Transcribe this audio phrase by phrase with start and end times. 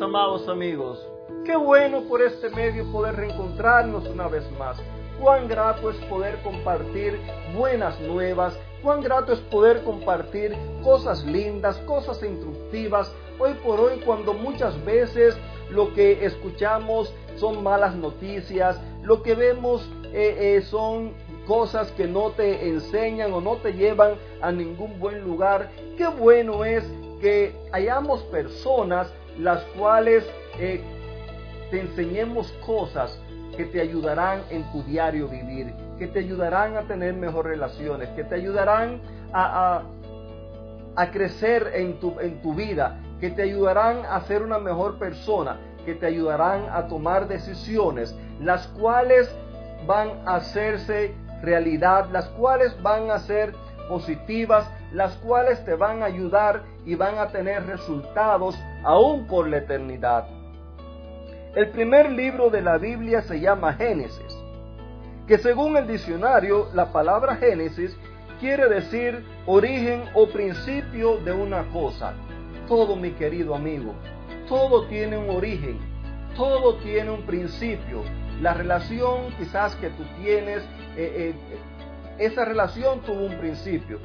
[0.00, 1.04] amados amigos.
[1.44, 4.76] Qué bueno por este medio poder reencontrarnos una vez más.
[5.20, 7.18] Cuán grato es poder compartir
[7.56, 8.56] buenas nuevas.
[8.82, 13.12] Cuán grato es poder compartir cosas lindas, cosas instructivas.
[13.38, 15.36] Hoy por hoy cuando muchas veces
[15.70, 21.14] lo que escuchamos son malas noticias, lo que vemos eh, eh, son
[21.46, 25.70] cosas que no te enseñan o no te llevan a ningún buen lugar.
[25.96, 26.84] Qué bueno es
[27.20, 30.24] que hayamos personas las cuales
[30.58, 30.82] eh,
[31.70, 33.18] te enseñemos cosas
[33.56, 38.24] que te ayudarán en tu diario vivir, que te ayudarán a tener mejores relaciones, que
[38.24, 39.00] te ayudarán
[39.32, 39.82] a,
[40.96, 45.58] a, crecer en tu, en tu vida, que te ayudarán a ser una mejor persona,
[45.84, 49.34] que te ayudarán a tomar decisiones, las cuales
[49.86, 53.54] van a hacerse realidad, las cuales van a ser
[53.88, 59.58] positivas, las cuales te van a ayudar y van a tener resultados aún por la
[59.58, 60.26] eternidad.
[61.54, 64.36] El primer libro de la Biblia se llama Génesis,
[65.26, 67.96] que según el diccionario, la palabra Génesis
[68.40, 72.14] quiere decir origen o principio de una cosa.
[72.66, 73.94] Todo, mi querido amigo,
[74.48, 75.78] todo tiene un origen,
[76.36, 78.02] todo tiene un principio.
[78.40, 80.62] La relación quizás que tú tienes,
[80.96, 81.34] eh, eh,
[82.18, 83.98] esa relación tuvo un principio.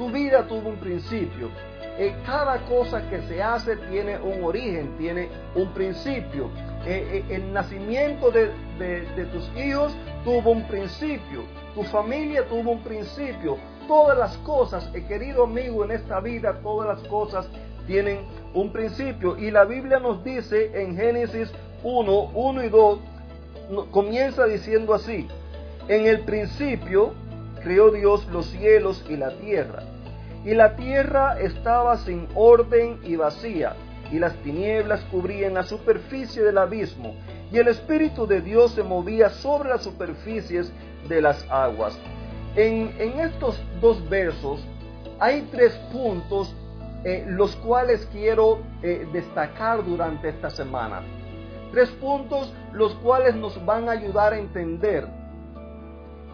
[0.00, 1.50] Tu vida tuvo un principio.
[1.98, 6.48] Eh, cada cosa que se hace tiene un origen, tiene un principio.
[6.86, 8.50] Eh, eh, el nacimiento de,
[9.30, 11.42] tus hijos tuvo un principio.
[11.74, 13.58] Tu familia tuvo un principio.
[13.86, 17.46] Todas las cosas, querido amigo, en esta vida, todas las cosas
[17.86, 18.20] tienen
[18.54, 19.36] un principio.
[19.36, 22.98] Y la Biblia nos dice en Génesis 1, 1 y 2,
[23.90, 25.28] comienza diciendo así.
[25.88, 27.12] En el principio
[27.62, 29.89] creó Dios los cielos y la tierra
[30.44, 33.74] y la tierra estaba sin orden y vacía,
[34.10, 37.14] y las tinieblas cubrían la superficie del abismo,
[37.52, 40.72] y el Espíritu de Dios se movía sobre las superficies
[41.08, 41.98] de las aguas.
[42.56, 42.90] En,
[43.20, 44.64] estos dos versos
[45.18, 46.54] hay tres puntos
[47.04, 51.02] eh, los cuales quiero eh, destacar durante esta semana.
[51.72, 55.06] Tres puntos los cuales nos van a ayudar a entender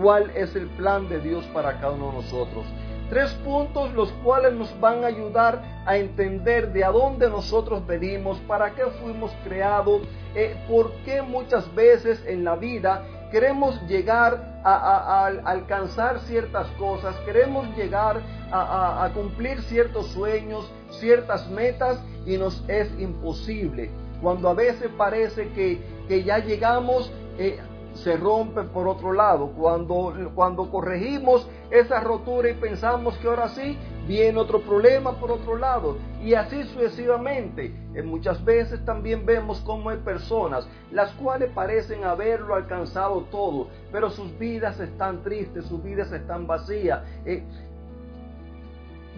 [0.00, 2.64] cuál es el plan de Dios para cada uno de nosotros.
[3.10, 8.38] Tres puntos los cuales nos van a ayudar a entender de a dónde nosotros venimos,
[8.40, 10.02] para qué fuimos creados,
[10.34, 17.66] eh, por qué muchas veces en la vida queremos llegar a, alcanzar ciertas cosas, queremos
[17.76, 18.20] llegar
[18.50, 23.90] a, cumplir ciertos sueños, ciertas metas y nos es imposible.
[24.22, 27.58] Cuando a veces parece que, que ya llegamos, eh,
[28.02, 29.52] se rompe por otro lado.
[29.56, 33.76] Cuando, cuando corregimos esa rotura y pensamos que ahora sí,
[34.06, 35.98] viene otro problema por otro lado.
[36.22, 37.72] Y así sucesivamente.
[37.94, 44.10] En muchas veces también vemos cómo hay personas las cuales parecen haberlo alcanzado todo, pero
[44.10, 47.02] sus vidas están tristes, sus vidas están vacías.
[47.24, 47.42] Eh,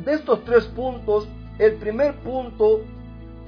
[0.04, 2.80] de estos tres puntos, el primer punto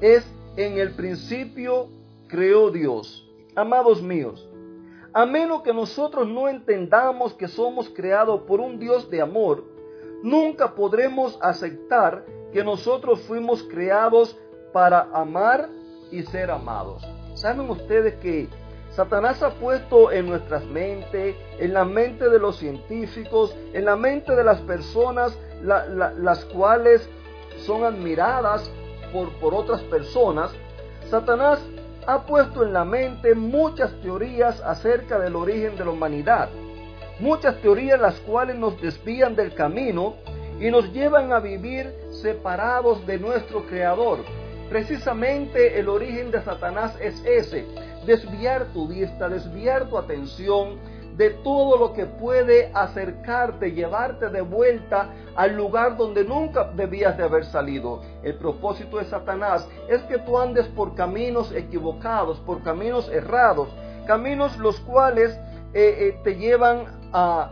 [0.01, 0.27] es
[0.57, 1.89] en el principio
[2.29, 3.27] creó Dios.
[3.57, 4.49] Amados míos,
[5.15, 9.65] a menos que nosotros no entendamos que somos creados por un Dios de amor,
[10.23, 14.37] nunca podremos aceptar que nosotros fuimos creados
[14.73, 15.69] para amar
[16.11, 17.03] y ser amados.
[17.35, 18.49] ¿Saben ustedes que
[18.91, 24.35] Satanás ha puesto en nuestras mentes, en la mente de los científicos, en la mente
[24.35, 27.09] de las personas las cuales
[27.59, 28.71] son admiradas
[29.13, 30.53] por, por otras personas,
[31.09, 31.61] Satanás
[32.07, 36.49] ha puesto en la mente muchas teorías acerca del origen de la humanidad,
[37.21, 40.15] muchas teorías las cuales nos desvían del camino
[40.61, 44.19] y nos llevan a vivir separados de nuestro Creador.
[44.69, 47.67] Precisamente el origen de Satanás es ese,
[48.07, 50.79] desviar tu vista, desviar tu atención
[51.17, 57.25] de todo lo que puede acercarte, llevarte de vuelta al lugar donde nunca debías de
[57.25, 58.03] haber salido.
[58.23, 63.69] El propósito de Satanás es que tú andes por caminos equivocados, por caminos errados,
[64.07, 65.39] caminos los cuales
[65.75, 67.51] eh, eh, te llevan a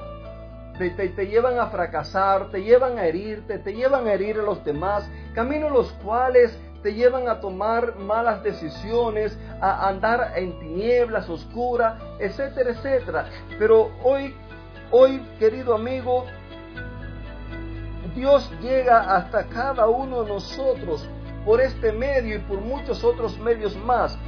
[0.88, 5.06] te, llevan a fracasar, te llevan a herirte, te llevan a herir a los demás,
[5.34, 12.70] caminos los cuales te llevan a tomar malas decisiones, a andar en tinieblas oscuras, etcétera,
[12.70, 13.26] etcétera.
[13.58, 14.34] Pero hoy,
[14.90, 16.24] hoy, querido amigo,
[18.14, 21.08] Dios llega hasta cada uno de nosotros
[21.44, 24.18] por este medio y por muchos otros medios más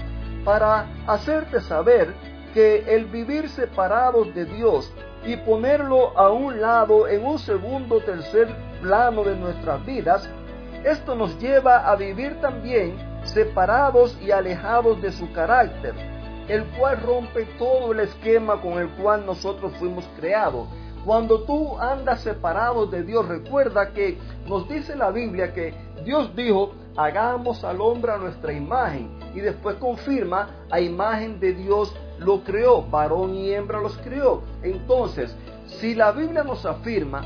[0.45, 2.15] para hacerte saber
[2.55, 4.93] que el vivir separados de Dios
[5.25, 8.49] y ponerlo a un lado en un segundo tercer
[8.83, 10.29] plano de nuestras vidas
[10.85, 15.95] esto nos lleva a vivir también separados y alejados de su carácter,
[16.49, 20.69] el cual rompe todo el esquema con el cual nosotros fuimos creados.
[21.05, 25.75] Cuando tú andas separado de Dios, recuerda que nos dice la Biblia que
[26.05, 29.11] Dios dijo, hagamos al hombre a nuestra imagen.
[29.35, 34.43] Y después confirma, a imagen de Dios lo creó, varón y hembra los creó.
[34.63, 35.35] Entonces,
[35.67, 37.23] si la Biblia nos afirma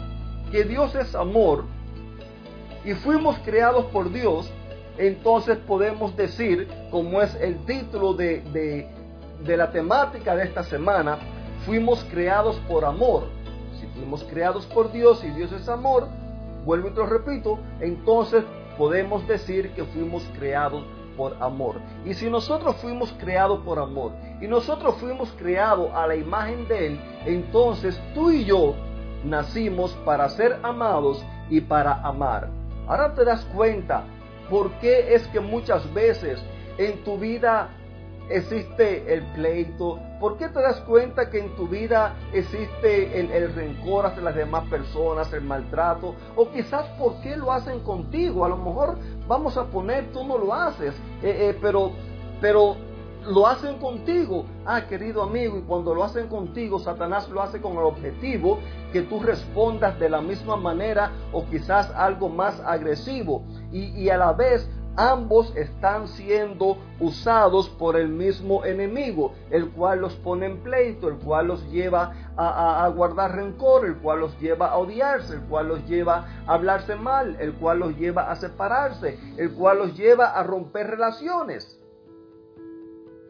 [0.50, 1.64] que Dios es amor
[2.86, 4.48] y fuimos creados por Dios,
[4.96, 8.88] entonces podemos decir, como es el título de,
[9.44, 11.18] de, la temática de esta semana,
[11.66, 13.24] fuimos creados por amor.
[13.80, 16.06] Si fuimos creados por Dios y Dios es amor,
[16.64, 18.44] vuelvo y te lo repito, entonces
[18.78, 20.84] podemos decir que fuimos creados
[21.16, 21.80] por amor.
[22.04, 26.86] Y si nosotros fuimos creados por amor y nosotros fuimos creados a la imagen de
[26.86, 28.74] Él, entonces tú y yo
[29.24, 32.48] nacimos para ser amados y para amar.
[32.86, 34.04] Ahora te das cuenta
[34.48, 36.40] por qué es que muchas veces
[36.78, 37.70] en tu vida
[38.28, 40.00] existe el pleito?
[40.20, 44.64] ¿Por qué te das cuenta que en tu vida existe el, rencor hacia las demás
[44.68, 46.14] personas, el maltrato?
[46.34, 48.44] O quizás por qué lo hacen contigo.
[48.44, 48.98] A lo mejor
[49.28, 51.92] vamos a poner, tú no lo haces, eh, eh, pero,
[52.40, 52.76] pero
[53.28, 54.44] lo hacen contigo.
[54.64, 58.58] Ah, querido amigo, y cuando lo hacen contigo, Satanás lo hace con el objetivo
[58.92, 63.44] que tú respondas de la misma manera o quizás algo más agresivo.
[63.72, 70.00] Y, y a la vez ambos están siendo usados por el mismo enemigo, el cual
[70.00, 74.68] los pone en pleito, el cual los lleva a, guardar rencor, el cual los lleva
[74.68, 79.18] a odiarse, el cual los lleva a hablarse mal, el cual los lleva a separarse,
[79.36, 81.78] el cual los lleva a romper relaciones.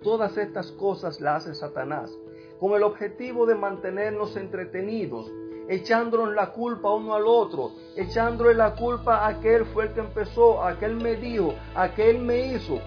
[0.03, 2.17] Todas estas cosas las hace Satanás
[2.59, 5.31] con el objetivo de mantenernos entretenidos,
[5.69, 10.63] echándonos la culpa uno al otro, echándole la culpa a aquel fue el que empezó,
[10.63, 12.79] aquel me dijo, aquel me hizo.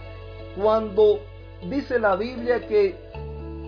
[0.59, 1.19] Cuando
[1.69, 2.95] dice la Biblia que,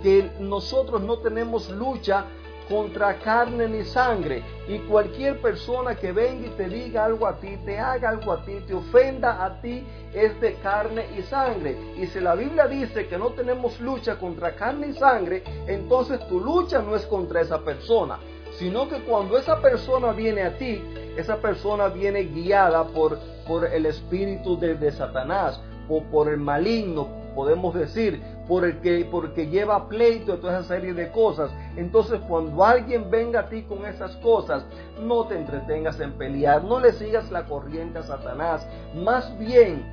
[0.02, 2.26] que nosotros no tenemos lucha
[2.72, 4.42] contra carne ni sangre.
[4.68, 8.46] Y cualquier persona que venga y te diga algo a ti, te haga algo a
[8.46, 11.76] ti, te ofenda a ti, es de carne y sangre.
[11.98, 16.40] Y si la Biblia dice que no tenemos lucha contra carne y sangre, entonces tu
[16.40, 18.18] lucha no es contra esa persona
[18.58, 20.84] sino que cuando esa persona viene a ti,
[21.18, 25.60] esa persona viene guiada por, por el espíritu de, Satanás
[25.90, 30.94] o por el maligno, podemos decir, por el que, porque lleva pleito toda esa serie
[30.94, 31.52] de cosas.
[31.76, 34.66] Entonces, cuando alguien venga a ti con esas cosas,
[35.02, 39.86] no te entretengas en pelear, no le sigas la corriente a Satanás, más bien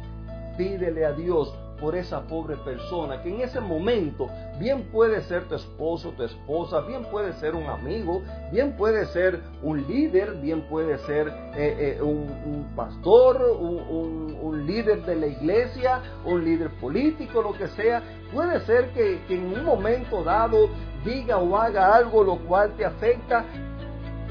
[0.56, 4.28] pídele a Dios por esa pobre persona que en ese momento
[4.58, 8.22] bien puede ser tu esposo, tu esposa, bien puede ser un amigo,
[8.52, 15.16] bien puede ser un líder, bien puede ser eh, eh, un, pastor, un, líder de
[15.16, 18.02] la iglesia, un líder político, lo que sea.
[18.34, 20.68] Puede ser que, que en un momento dado
[21.04, 23.44] diga o haga algo lo cual te afecta,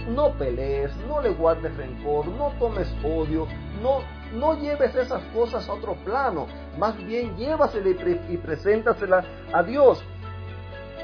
[0.07, 3.47] no pelees, no le guardes rencor, no tomes odio,
[3.81, 4.01] no,
[4.33, 6.47] no lleves esas cosas a otro plano,
[6.77, 7.89] más bien llévasela
[8.29, 10.03] y, preséntasela a Dios.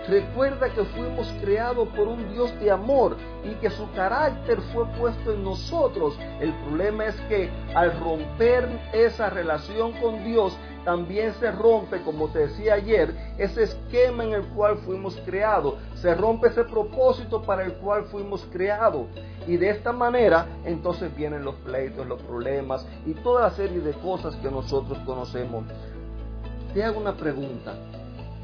[0.07, 5.31] Recuerda que fuimos creados por un Dios de amor y que su carácter fue puesto
[5.31, 6.19] en nosotros.
[6.41, 12.39] El problema es que al romper esa relación con Dios, también se rompe, como te
[12.39, 15.75] decía ayer, ese esquema en el cual fuimos creados.
[15.95, 19.07] Se rompe ese propósito para el cual fuimos creados.
[19.47, 23.93] Y de esta manera, entonces vienen los pleitos, los problemas y toda la serie de
[23.93, 25.65] cosas que nosotros conocemos.
[26.73, 27.73] Te hago una pregunta.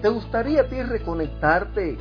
[0.01, 1.98] ¿Te gustaría a ti reconectarte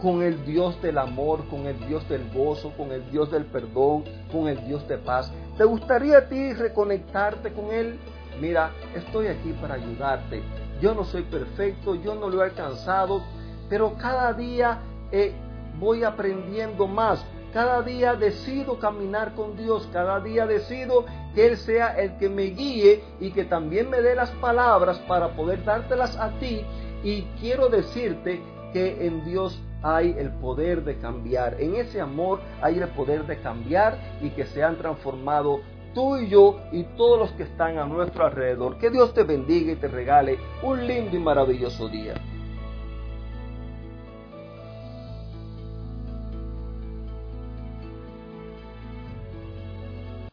[0.00, 4.04] con el Dios del amor, con el Dios del gozo, con el Dios del perdón,
[4.30, 5.32] con el Dios de paz?
[5.56, 7.98] ¿Te gustaría a ti reconectarte con Él?
[8.40, 10.42] Mira, estoy aquí para ayudarte.
[10.80, 13.22] Yo no soy perfecto, yo no lo he alcanzado,
[13.68, 15.32] pero cada día eh,
[15.78, 17.24] voy aprendiendo más.
[17.52, 22.44] Cada día decido caminar con Dios, cada día decido que Él sea el que me
[22.44, 26.64] guíe y que también me dé las palabras para poder dártelas a ti
[27.04, 28.40] y quiero decirte
[28.72, 31.60] que en Dios hay el poder de cambiar.
[31.60, 35.60] En ese amor hay el poder de cambiar y que se han transformado
[35.94, 38.78] tú y yo y todos los que están a nuestro alrededor.
[38.78, 42.14] Que Dios te bendiga y te regale un lindo y maravilloso día.